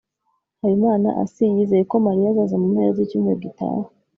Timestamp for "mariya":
2.05-2.29